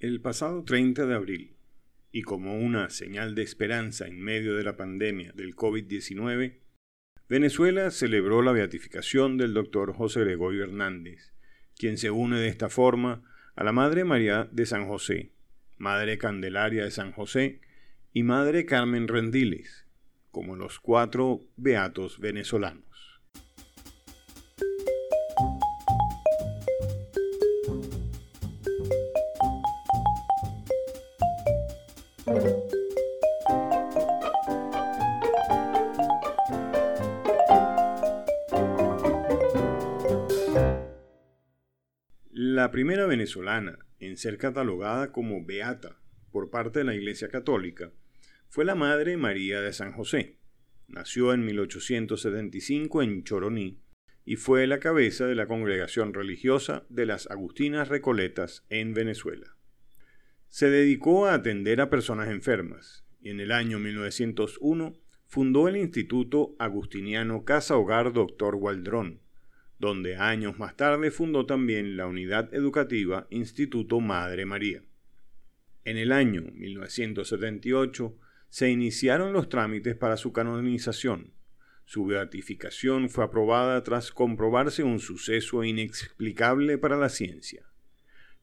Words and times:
El 0.00 0.20
pasado 0.20 0.62
30 0.62 1.06
de 1.06 1.14
abril, 1.16 1.56
y 2.12 2.22
como 2.22 2.56
una 2.56 2.88
señal 2.88 3.34
de 3.34 3.42
esperanza 3.42 4.06
en 4.06 4.20
medio 4.20 4.54
de 4.54 4.62
la 4.62 4.76
pandemia 4.76 5.32
del 5.32 5.56
COVID-19, 5.56 6.60
Venezuela 7.28 7.90
celebró 7.90 8.40
la 8.42 8.52
beatificación 8.52 9.36
del 9.38 9.54
doctor 9.54 9.92
José 9.92 10.20
Gregorio 10.20 10.62
Hernández, 10.62 11.32
quien 11.76 11.98
se 11.98 12.12
une 12.12 12.38
de 12.38 12.46
esta 12.46 12.68
forma 12.68 13.24
a 13.56 13.64
la 13.64 13.72
Madre 13.72 14.04
María 14.04 14.48
de 14.52 14.66
San 14.66 14.86
José, 14.86 15.32
Madre 15.78 16.16
Candelaria 16.16 16.84
de 16.84 16.92
San 16.92 17.10
José 17.10 17.60
y 18.12 18.22
Madre 18.22 18.66
Carmen 18.66 19.08
Rendiles, 19.08 19.84
como 20.30 20.54
los 20.54 20.78
cuatro 20.78 21.44
beatos 21.56 22.20
venezolanos. 22.20 22.87
La 42.58 42.72
primera 42.72 43.06
venezolana 43.06 43.78
en 44.00 44.16
ser 44.16 44.36
catalogada 44.36 45.12
como 45.12 45.44
beata 45.46 46.00
por 46.32 46.50
parte 46.50 46.80
de 46.80 46.86
la 46.86 46.96
Iglesia 46.96 47.28
Católica 47.28 47.92
fue 48.48 48.64
la 48.64 48.74
Madre 48.74 49.16
María 49.16 49.60
de 49.60 49.72
San 49.72 49.92
José. 49.92 50.38
Nació 50.88 51.32
en 51.32 51.44
1875 51.44 53.04
en 53.04 53.22
Choroní 53.22 53.78
y 54.24 54.34
fue 54.34 54.66
la 54.66 54.80
cabeza 54.80 55.28
de 55.28 55.36
la 55.36 55.46
congregación 55.46 56.12
religiosa 56.12 56.84
de 56.88 57.06
las 57.06 57.30
Agustinas 57.30 57.86
Recoletas 57.86 58.66
en 58.70 58.92
Venezuela. 58.92 59.56
Se 60.48 60.68
dedicó 60.68 61.26
a 61.26 61.34
atender 61.34 61.80
a 61.80 61.90
personas 61.90 62.28
enfermas 62.28 63.04
y 63.20 63.30
en 63.30 63.38
el 63.38 63.52
año 63.52 63.78
1901 63.78 64.94
fundó 65.26 65.68
el 65.68 65.76
Instituto 65.76 66.56
Agustiniano 66.58 67.44
Casa 67.44 67.76
Hogar 67.76 68.12
Doctor 68.12 68.56
Waldrón, 68.56 69.20
donde 69.78 70.16
años 70.16 70.58
más 70.58 70.76
tarde 70.76 71.10
fundó 71.10 71.46
también 71.46 71.96
la 71.96 72.06
unidad 72.06 72.52
educativa 72.52 73.26
Instituto 73.30 74.00
Madre 74.00 74.44
María. 74.44 74.82
En 75.84 75.96
el 75.96 76.12
año 76.12 76.42
1978 76.54 78.16
se 78.48 78.70
iniciaron 78.70 79.32
los 79.32 79.48
trámites 79.48 79.94
para 79.94 80.16
su 80.16 80.32
canonización. 80.32 81.32
Su 81.84 82.04
beatificación 82.04 83.08
fue 83.08 83.24
aprobada 83.24 83.82
tras 83.82 84.10
comprobarse 84.10 84.82
un 84.82 84.98
suceso 84.98 85.64
inexplicable 85.64 86.76
para 86.76 86.96
la 86.96 87.08
ciencia, 87.08 87.64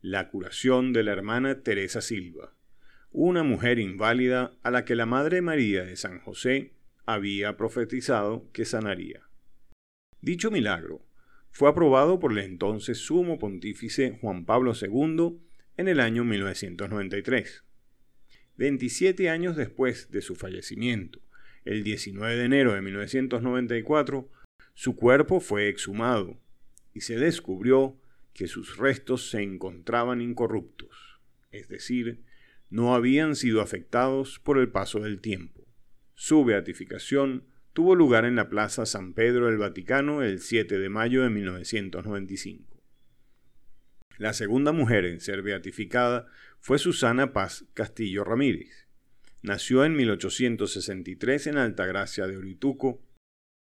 la 0.01 0.29
curación 0.29 0.93
de 0.93 1.03
la 1.03 1.11
hermana 1.11 1.61
Teresa 1.61 2.01
Silva, 2.01 2.53
una 3.11 3.43
mujer 3.43 3.77
inválida 3.77 4.53
a 4.63 4.71
la 4.71 4.83
que 4.83 4.95
la 4.95 5.05
Madre 5.05 5.41
María 5.41 5.83
de 5.83 5.95
San 5.95 6.19
José 6.19 6.73
había 7.05 7.55
profetizado 7.55 8.49
que 8.51 8.65
sanaría. 8.65 9.21
Dicho 10.21 10.49
milagro 10.49 11.05
fue 11.55 11.69
aprobado 11.69 12.19
por 12.19 12.33
el 12.33 12.39
entonces 12.39 12.97
sumo 12.97 13.39
pontífice 13.39 14.17
Juan 14.19 14.43
Pablo 14.43 14.73
II 14.73 15.37
en 15.77 15.87
el 15.87 16.01
año 16.01 16.25
1993. 16.25 17.63
27 18.57 19.29
años 19.29 19.55
después 19.55 20.11
de 20.11 20.21
su 20.21 20.35
fallecimiento, 20.35 21.21
el 21.63 21.85
19 21.85 22.35
de 22.35 22.43
enero 22.43 22.73
de 22.73 22.81
1994, 22.81 24.29
su 24.73 24.97
cuerpo 24.97 25.39
fue 25.39 25.69
exhumado 25.69 26.37
y 26.93 26.99
se 26.99 27.15
descubrió 27.15 27.97
que 28.33 28.47
sus 28.49 28.75
restos 28.75 29.29
se 29.29 29.41
encontraban 29.41 30.19
incorruptos, 30.19 31.21
es 31.51 31.69
decir, 31.69 32.19
no 32.69 32.93
habían 32.95 33.37
sido 33.37 33.61
afectados 33.61 34.39
por 34.39 34.57
el 34.57 34.67
paso 34.67 34.99
del 34.99 35.21
tiempo. 35.21 35.65
Su 36.15 36.43
beatificación 36.43 37.45
tuvo 37.75 37.93
lugar 37.93 38.23
en 38.23 38.37
la 38.37 38.47
Plaza 38.47 38.85
San 38.85 39.11
Pedro 39.11 39.47
del 39.47 39.57
Vaticano 39.57 40.23
el 40.23 40.39
7 40.39 40.79
de 40.79 40.87
mayo 40.87 41.23
de 41.23 41.29
1995. 41.29 42.81
La 44.17 44.31
segunda 44.31 44.71
mujer 44.71 45.03
en 45.03 45.19
ser 45.19 45.41
beatificada 45.41 46.25
fue 46.61 46.79
Susana 46.79 47.33
Paz 47.33 47.65
Castillo 47.73 48.23
Ramírez. 48.23 48.87
Nació 49.41 49.83
en 49.83 49.97
1863 49.97 51.47
en 51.47 51.57
Altagracia 51.57 52.27
de 52.27 52.37
Orituco 52.37 53.03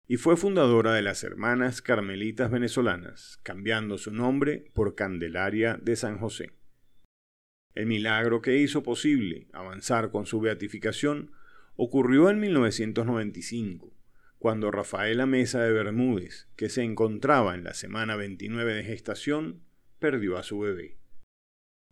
y 0.07 0.15
fue 0.15 0.37
fundadora 0.37 0.93
de 0.93 1.01
las 1.01 1.25
Hermanas 1.25 1.81
Carmelitas 1.81 2.49
Venezolanas, 2.49 3.41
cambiando 3.43 3.97
su 3.97 4.11
nombre 4.11 4.71
por 4.73 4.95
Candelaria 4.95 5.77
de 5.81 5.97
San 5.97 6.17
José. 6.17 6.53
El 7.75 7.87
milagro 7.87 8.41
que 8.41 8.57
hizo 8.57 8.83
posible 8.83 9.49
avanzar 9.51 10.11
con 10.11 10.25
su 10.25 10.39
beatificación 10.39 11.33
ocurrió 11.75 12.29
en 12.29 12.39
1995, 12.39 13.96
cuando 14.39 14.69
Rafaela 14.69 15.25
Mesa 15.25 15.63
de 15.63 15.71
Bermúdez, 15.71 16.47
que 16.55 16.69
se 16.69 16.83
encontraba 16.83 17.55
en 17.55 17.63
la 17.63 17.73
semana 17.73 18.15
29 18.15 18.75
de 18.75 18.83
gestación, 18.83 19.63
perdió 19.99 20.37
a 20.37 20.43
su 20.43 20.59
bebé. 20.59 20.99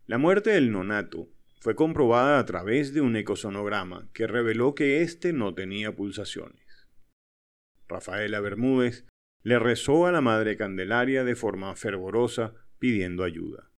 La 0.05 0.19
muerte 0.19 0.51
del 0.51 0.71
nonato 0.71 1.29
fue 1.59 1.75
comprobada 1.75 2.37
a 2.37 2.45
través 2.45 2.93
de 2.93 3.01
un 3.01 3.15
ecosonograma 3.15 4.09
que 4.13 4.27
reveló 4.27 4.75
que 4.75 5.01
éste 5.01 5.33
no 5.33 5.55
tenía 5.55 5.95
pulsaciones. 5.95 6.87
Rafaela 7.87 8.39
Bermúdez 8.39 9.07
le 9.41 9.57
rezó 9.57 10.05
a 10.05 10.11
la 10.11 10.21
Madre 10.21 10.57
Candelaria 10.57 11.23
de 11.23 11.35
forma 11.35 11.75
fervorosa 11.75 12.53
pidiendo 12.77 13.23
ayuda. 13.23 13.71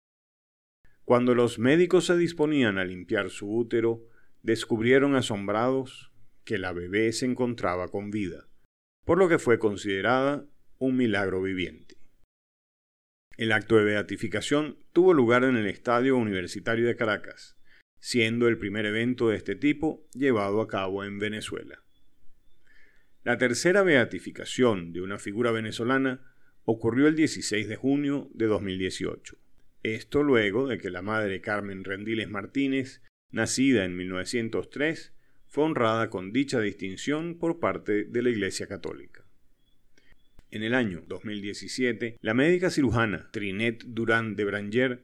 Cuando 1.06 1.36
los 1.36 1.58
médicos 1.58 2.06
se 2.08 2.18
disponían 2.18 2.78
a 2.78 2.84
limpiar 2.84 3.30
su 3.30 3.50
útero, 3.50 4.04
descubrieron 4.42 5.16
asombrados 5.16 6.12
que 6.44 6.58
la 6.58 6.74
bebé 6.74 7.14
se 7.14 7.26
encontraba 7.26 7.88
con 7.88 8.12
vida 8.12 8.48
por 9.08 9.20
lo 9.20 9.30
que 9.30 9.40
fue 9.40 9.58
considerada 9.58 10.46
un 10.80 10.98
milagro 10.98 11.42
viviente. 11.42 11.96
El 13.38 13.54
acto 13.54 13.78
de 13.78 13.86
beatificación 13.86 14.80
tuvo 14.92 15.14
lugar 15.14 15.46
en 15.46 15.56
el 15.56 15.66
Estadio 15.66 16.18
Universitario 16.18 16.86
de 16.86 16.98
Caracas, 16.98 17.56
siendo 18.02 18.50
el 18.50 18.58
primer 18.58 18.86
evento 18.86 19.30
de 19.30 19.38
este 19.38 19.56
tipo 19.56 20.06
llevado 20.14 20.60
a 20.60 20.68
cabo 20.68 21.06
en 21.06 21.20
Venezuela. 21.20 21.82
La 23.24 23.38
tercera 23.38 23.82
beatificación 23.82 24.92
de 24.92 25.02
una 25.02 25.20
figura 25.20 25.52
venezolana 25.52 26.30
ocurrió 26.66 27.08
el 27.08 27.16
16 27.16 27.70
de 27.70 27.78
junio 27.78 28.30
de 28.34 28.48
2018. 28.48 29.38
Esto 29.84 30.22
luego 30.22 30.68
de 30.68 30.80
que 30.80 30.90
la 30.90 31.02
madre 31.02 31.40
Carmen 31.40 31.86
Rendiles 31.86 32.28
Martínez, 32.28 33.02
nacida 33.32 33.86
en 33.86 33.96
1903, 33.96 35.14
fue 35.48 35.64
honrada 35.64 36.10
con 36.10 36.32
dicha 36.32 36.60
distinción 36.60 37.38
por 37.38 37.60
parte 37.60 38.04
de 38.06 38.22
la 38.22 38.30
Iglesia 38.30 38.68
Católica. 38.68 39.24
En 40.52 40.64
el 40.64 40.74
año 40.74 41.04
2017, 41.08 42.18
la 42.22 42.34
médica 42.34 42.70
cirujana 42.70 43.30
Trinet 43.32 43.84
Durán 43.86 44.36
de 44.36 44.46
Branger 44.46 45.04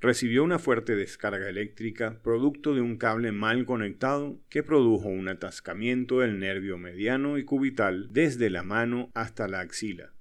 recibió 0.00 0.42
una 0.42 0.58
fuerte 0.58 0.96
descarga 0.96 1.48
eléctrica 1.48 2.20
producto 2.22 2.74
de 2.74 2.80
un 2.80 2.96
cable 2.96 3.32
mal 3.32 3.64
conectado 3.64 4.40
que 4.50 4.62
produjo 4.62 5.08
un 5.08 5.28
atascamiento 5.28 6.18
del 6.18 6.40
nervio 6.40 6.76
mediano 6.76 7.38
y 7.38 7.44
cubital 7.44 8.12
desde 8.12 8.50
la 8.50 8.64
mano 8.64 9.10
hasta 9.14 9.46
la 9.46 9.60
axila, 9.60 10.12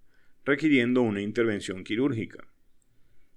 requiriendo 0.45 1.01
una 1.01 1.21
intervención 1.21 1.83
quirúrgica. 1.83 2.47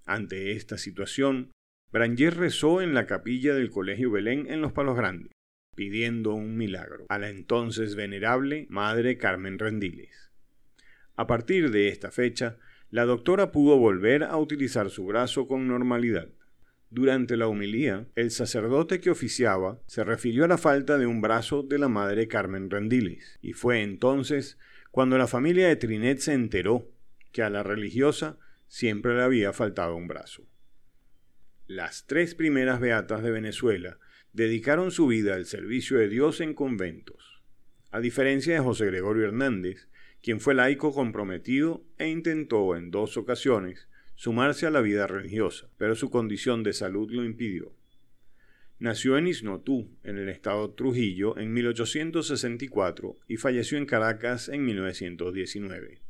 Ante 0.05 0.53
esta 0.53 0.77
situación, 0.77 1.51
Branger 1.91 2.37
rezó 2.37 2.83
en 2.83 2.93
la 2.93 3.07
capilla 3.07 3.55
del 3.55 3.71
Colegio 3.71 4.11
Belén 4.11 4.47
en 4.51 4.61
Los 4.61 4.73
Palos 4.73 4.97
Grandes, 4.97 5.33
pidiendo 5.75 6.35
un 6.35 6.57
milagro 6.57 7.07
a 7.09 7.19
la 7.19 7.29
entonces 7.29 7.95
venerable 7.95 8.67
Madre 8.71 9.19
Carmen 9.19 9.59
Rendiles. 9.59 10.31
A 11.17 11.27
partir 11.27 11.71
de 11.71 11.89
esta 11.89 12.11
fecha, 12.11 12.59
la 12.91 13.05
doctora 13.05 13.53
pudo 13.53 13.77
volver 13.77 14.25
a 14.25 14.37
utilizar 14.37 14.91
su 14.91 15.07
brazo 15.07 15.49
con 15.49 15.67
normalidad. 15.67 16.29
Durante 16.91 17.37
la 17.37 17.49
humilía, 17.49 18.07
el 18.15 18.31
sacerdote 18.31 19.01
que 19.01 19.11
oficiaba 19.11 19.81
se 19.87 20.05
refirió 20.05 20.45
a 20.45 20.49
la 20.49 20.59
falta 20.59 20.97
de 20.97 21.07
un 21.07 21.21
brazo 21.21 21.63
de 21.63 21.79
la 21.79 21.89
Madre 21.89 22.29
Carmen 22.29 22.71
Rendiles, 22.71 23.39
y 23.43 23.53
fue 23.53 23.83
entonces 23.83 24.59
cuando 24.93 25.19
la 25.19 25.27
familia 25.27 25.67
de 25.67 25.75
Trinet 25.75 26.19
se 26.19 26.35
enteró 26.35 26.89
que 27.33 27.43
a 27.43 27.51
la 27.51 27.65
religiosa 27.65 28.39
siempre 28.69 29.15
le 29.15 29.23
había 29.23 29.53
faltado 29.53 29.97
un 29.97 30.07
brazo. 30.07 30.47
Las 31.67 32.07
tres 32.07 32.37
primeras 32.37 32.79
beatas 32.79 33.23
de 33.23 33.33
Venezuela 33.33 33.99
dedicaron 34.35 34.91
su 34.91 35.07
vida 35.07 35.35
al 35.35 35.47
servicio 35.47 35.99
de 35.99 36.09
Dios 36.09 36.41
en 36.41 36.55
conventos, 36.55 37.41
a 37.91 38.01
diferencia 38.01 38.55
de 38.55 38.61
José 38.61 38.87
Gregorio 38.87 39.25
Hernández, 39.25 39.89
quien 40.23 40.41
fue 40.41 40.55
laico 40.55 40.93
comprometido 40.93 41.85
e 41.99 42.09
intentó 42.09 42.77
en 42.77 42.91
dos 42.91 43.17
ocasiones 43.17 43.89
sumarse 44.17 44.67
a 44.67 44.71
la 44.71 44.81
vida 44.81 45.07
religiosa, 45.07 45.69
pero 45.79 45.95
su 45.95 46.11
condición 46.11 46.63
de 46.63 46.73
salud 46.73 47.11
lo 47.11 47.25
impidió. 47.25 47.73
Nació 48.81 49.17
en 49.19 49.29
Isnotú, 49.29 49.89
en 50.03 50.19
el 50.19 50.29
estado 50.29 50.73
Trujillo, 50.73 51.39
en 51.39 51.53
1864 51.53 53.19
y 53.29 53.37
falleció 53.37 53.79
en 53.79 53.87
Caracas 53.87 54.49
en 54.49 54.65
1919. 54.65 56.03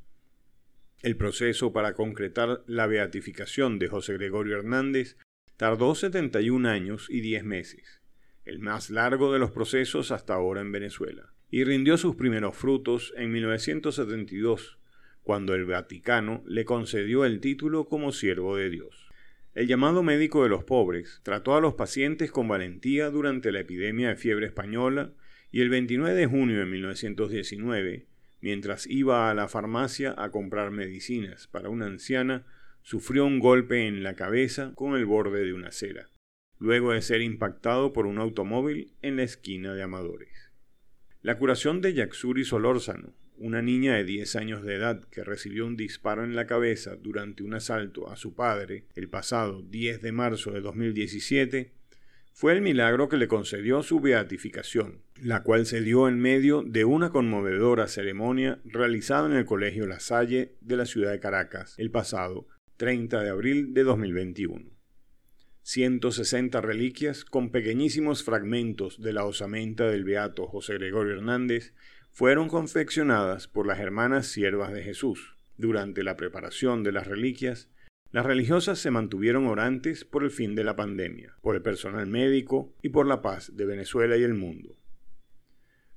El 1.03 1.17
proceso 1.17 1.73
para 1.73 1.93
concretar 1.93 2.65
la 2.67 2.87
beatificación 2.87 3.79
de 3.79 3.89
José 3.89 4.15
Gregorio 4.15 4.57
Hernández 4.57 5.19
Tardó 5.57 5.95
71 5.95 6.69
años 6.69 7.07
y 7.09 7.21
10 7.21 7.45
meses, 7.45 8.01
el 8.45 8.59
más 8.59 8.91
largo 8.91 9.33
de 9.33 9.39
los 9.39 9.51
procesos 9.51 10.11
hasta 10.11 10.35
ahora 10.35 10.61
en 10.61 10.73
Venezuela, 10.73 11.33
y 11.51 11.65
rindió 11.65 11.97
sus 11.97 12.17
primeros 12.17 12.57
frutos 12.57 13.13
en 13.17 13.33
1972, 13.33 14.79
cuando 15.23 15.55
el 15.55 15.65
Vaticano 15.65 16.43
le 16.47 16.65
concedió 16.65 17.25
el 17.25 17.41
título 17.41 17.87
como 17.87 18.13
siervo 18.13 18.57
de 18.57 18.71
Dios. 18.71 19.09
El 19.55 19.69
llamado 19.69 20.03
médico 20.03 20.43
de 20.43 20.49
los 20.49 20.65
pobres 20.65 21.21
trató 21.23 21.55
a 21.55 21.61
los 21.61 21.75
pacientes 21.75 22.31
con 22.31 22.49
valentía 22.49 23.09
durante 23.11 23.53
la 23.53 23.61
epidemia 23.61 24.09
de 24.09 24.17
fiebre 24.17 24.47
española 24.47 25.13
y 25.53 25.61
el 25.61 25.71
29 25.71 26.19
de 26.19 26.27
junio 26.27 26.59
de 26.59 26.67
1919, 26.67 28.07
mientras 28.41 28.87
iba 28.89 29.31
a 29.31 29.35
la 29.35 29.49
farmacia 29.49 30.15
a 30.19 30.31
comprar 30.31 30.73
medicinas 30.73 31.47
para 31.47 31.69
una 31.69 31.87
anciana, 31.87 32.45
sufrió 32.83 33.25
un 33.25 33.39
golpe 33.39 33.87
en 33.87 34.03
la 34.03 34.15
cabeza 34.15 34.73
con 34.75 34.97
el 34.97 35.07
borde 35.07 35.45
de 35.45 35.55
una 35.55 35.69
acera, 35.69 36.09
luego 36.59 36.93
de 36.93 37.03
ser 37.03 37.21
impactado 37.21 37.93
por 37.93 38.07
un 38.07 38.19
automóvil 38.19 38.93
en 39.03 39.17
la 39.17 39.23
esquina 39.23 39.75
de 39.75 39.83
Amadores. 39.83 40.51
La 41.23 41.39
curación 41.39 41.81
de 41.81 41.95
Yaxuri 41.95 42.45
Solórzano, 42.45 43.15
una 43.37 43.63
niña 43.63 43.95
de 43.95 44.05
10 44.05 44.37
años 44.37 44.63
de 44.63 44.75
edad 44.75 45.05
que 45.11 45.25
recibió 45.25 45.67
un 45.67 45.77
disparo 45.77 46.25
en 46.25 46.37
la 46.37 46.47
cabeza 46.47 46.97
durante 46.97 47.43
un 47.43 47.55
asalto 47.55 48.11
a 48.11 48.17
su 48.17 48.35
padre 48.35 48.87
el 48.95 49.09
pasado 49.09 49.63
10 49.63 50.03
de 50.03 50.13
marzo 50.13 50.53
de 50.53 50.61
2017, 50.61 51.73
fue 52.33 52.53
el 52.53 52.63
milagro 52.63 53.09
que 53.09 53.17
le 53.17 53.29
concedió 53.29 53.83
su 53.83 54.01
beatificación, 54.01 55.03
la 55.23 55.45
cual 55.45 55.67
se 55.67 55.81
dio 55.81 56.09
en 56.09 56.19
medio 56.19 56.63
de 56.63 56.85
una 56.85 57.11
conmovedora 57.11 57.87
ceremonia 57.87 58.61
realizada 58.65 59.29
en 59.29 59.37
el 59.37 59.45
Colegio 59.45 59.87
La 59.87 60.01
Salle 60.01 60.57
de 60.61 60.77
la 60.77 60.85
ciudad 60.85 61.13
de 61.13 61.21
Caracas 61.21 61.75
el 61.79 61.91
pasado 61.93 62.49
30 62.77 63.23
de 63.23 63.31
abril 63.31 63.73
de 63.73 63.85
2021. 63.85 64.74
160 65.67 66.61
reliquias 66.61 67.25
con 67.25 67.51
pequeñísimos 67.51 68.23
fragmentos 68.23 69.01
de 69.01 69.15
la 69.15 69.25
osamenta 69.25 69.89
del 69.89 70.05
beato 70.05 70.47
José 70.47 70.75
Gregorio 70.75 71.15
Hernández 71.15 71.73
fueron 72.11 72.49
confeccionadas 72.49 73.49
por 73.49 73.67
las 73.67 73.81
hermanas 73.81 74.27
siervas 74.27 74.75
de 74.75 74.83
Jesús. 74.83 75.39
Durante 75.57 76.03
la 76.03 76.17
preparación 76.17 76.83
de 76.83 76.93
las 76.93 77.07
reliquias, 77.07 77.71
las 78.11 78.27
religiosas 78.27 78.79
se 78.79 78.91
mantuvieron 78.91 79.47
orantes 79.47 80.05
por 80.05 80.23
el 80.23 80.31
fin 80.31 80.55
de 80.55 80.65
la 80.65 80.77
pandemia, 80.77 81.35
por 81.41 81.57
el 81.57 81.63
personal 81.63 82.07
médico 82.07 82.75
y 82.83 82.91
por 82.91 83.07
la 83.07 83.23
paz 83.23 83.57
de 83.57 83.65
Venezuela 83.65 84.19
y 84.19 84.23
el 84.23 84.35
mundo. 84.35 84.77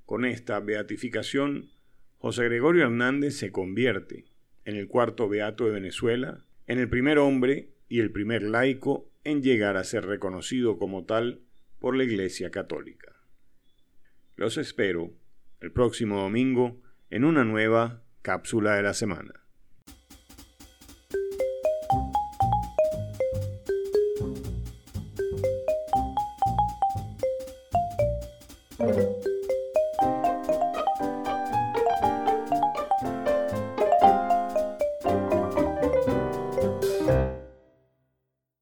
Con 0.06 0.24
esta 0.24 0.62
beatificación, 0.62 1.72
José 2.20 2.46
Gregorio 2.46 2.84
Hernández 2.84 3.36
se 3.36 3.52
convierte 3.52 4.28
en 4.64 4.78
el 4.78 4.88
cuarto 4.88 5.28
beato 5.28 5.66
de 5.66 5.72
Venezuela 5.72 6.46
en 6.68 6.80
el 6.80 6.88
primer 6.88 7.18
hombre 7.18 7.74
y 7.90 8.00
el 8.00 8.12
primer 8.12 8.44
laico 8.44 9.10
en 9.24 9.42
llegar 9.42 9.78
a 9.78 9.84
ser 9.84 10.06
reconocido 10.06 10.78
como 10.78 11.06
tal 11.06 11.42
por 11.80 11.96
la 11.96 12.04
Iglesia 12.04 12.52
Católica. 12.52 13.16
Los 14.36 14.58
espero 14.58 15.12
el 15.62 15.72
próximo 15.72 16.22
domingo 16.22 16.82
en 17.10 17.26
una 17.26 17.44
nueva 17.44 18.04
cápsula 18.22 18.76
de 18.76 18.84
la 18.84 18.94
semana. 18.94 19.48